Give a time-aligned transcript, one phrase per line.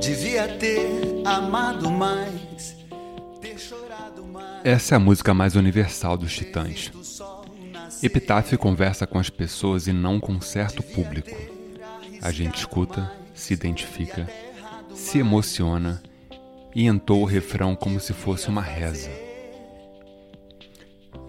[0.00, 2.76] Devia ter amado mais,
[3.40, 4.60] ter chorado mais.
[4.62, 6.92] Essa é a música mais universal dos Titãs.
[8.02, 11.34] Epitáfio conversa com as pessoas e não com um certo público.
[12.20, 14.28] A gente escuta, se identifica,
[14.94, 16.02] se emociona
[16.74, 19.10] e entoa o refrão como se fosse uma reza.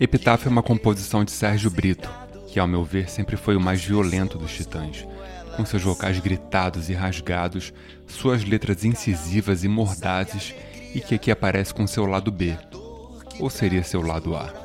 [0.00, 2.10] Epitáfio é uma composição de Sérgio Brito,
[2.48, 5.06] que, ao meu ver, sempre foi o mais violento dos Titãs,
[5.56, 7.72] com seus vocais gritados e rasgados,
[8.06, 10.54] suas letras incisivas e mordazes,
[10.94, 12.56] e que aqui aparece com seu lado B,
[13.38, 14.63] ou seria seu lado A.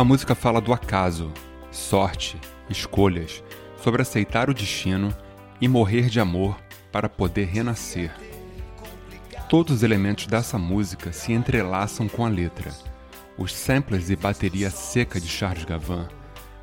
[0.00, 1.30] A música fala do acaso,
[1.70, 3.44] sorte, escolhas,
[3.82, 5.14] sobre aceitar o destino
[5.60, 6.58] e morrer de amor
[6.90, 8.10] para poder renascer.
[9.46, 12.72] Todos os elementos dessa música se entrelaçam com a letra.
[13.36, 16.08] Os samples e bateria seca de Charles Gavan,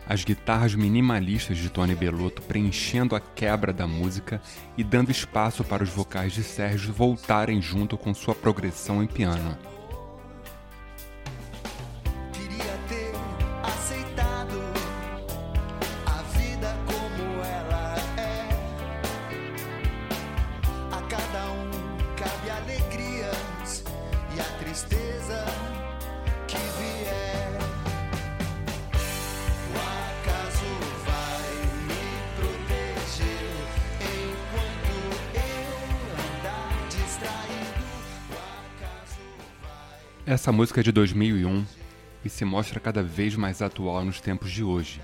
[0.09, 4.41] as guitarras minimalistas de Tony Bellotto preenchendo a quebra da música
[4.75, 9.55] e dando espaço para os vocais de Sérgio voltarem junto com sua progressão em piano.
[40.29, 41.65] Essa música é de 2001
[42.25, 44.99] e se mostra cada vez mais atual nos tempos de hoje.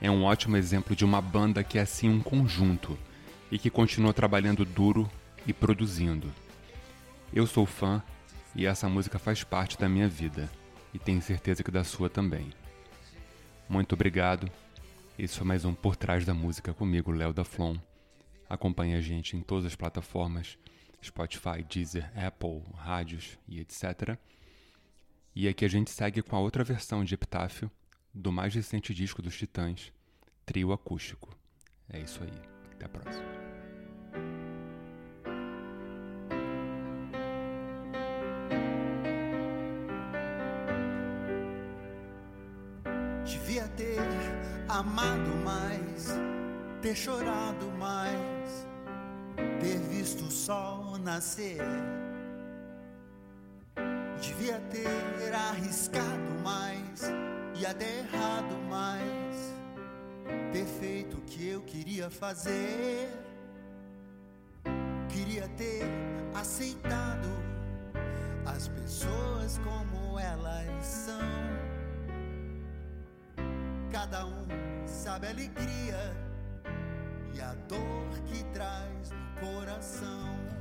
[0.00, 2.98] É um ótimo exemplo de uma banda que é assim um conjunto
[3.52, 5.06] e que continua trabalhando duro
[5.46, 6.32] e produzindo.
[7.30, 8.02] Eu sou fã
[8.56, 10.50] e essa música faz parte da minha vida
[10.94, 12.48] e tenho certeza que da sua também.
[13.68, 14.50] Muito obrigado.
[15.18, 17.76] Esse foi mais um Por Trás da Música comigo, Léo da Flon.
[18.48, 20.56] Acompanhe a gente em todas as plataformas
[21.02, 24.18] Spotify, Deezer, Apple, rádios e etc.
[25.34, 27.70] E aqui a gente segue com a outra versão de Epitáfio
[28.12, 29.92] do mais recente disco dos Titãs,
[30.44, 31.36] Trio Acústico.
[31.88, 32.32] É isso aí.
[32.72, 33.38] Até a próxima.
[43.24, 43.98] Devia ter
[44.68, 46.08] amado mais,
[46.82, 48.67] ter chorado mais,
[49.60, 51.62] ter visto o sol nascer
[54.20, 57.02] Devia ter arriscado mais
[57.54, 59.54] e até errado mais.
[60.52, 63.08] Ter feito o que eu queria fazer.
[65.08, 65.84] Queria ter
[66.34, 67.28] aceitado
[68.44, 71.28] as pessoas como elas são.
[73.92, 74.46] Cada um
[74.86, 76.27] sabe a alegria
[77.34, 80.57] e a dor que traz no coração.